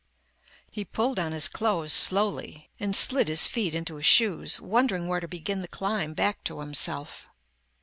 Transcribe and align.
He 0.67 0.83
pulled 0.83 1.19
on 1.19 1.31
his 1.31 1.47
clothes 1.47 1.93
slowly 1.93 2.71
and 2.79 2.95
slid 2.95 3.27
his 3.27 3.47
feet 3.47 3.75
into 3.75 3.97
his 3.97 4.05
shoes, 4.07 4.59
wondering 4.59 5.07
where 5.07 5.19
to 5.19 5.27
begin 5.27 5.61
the 5.61 5.67
climb 5.67 6.15
back 6.15 6.43
to 6.45 6.59
himself. 6.59 7.27